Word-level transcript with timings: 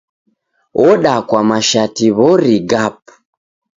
Odakwa 0.87 1.39
mashati 1.49 2.05
w'ori 2.17 2.55
gapu! 2.69 3.13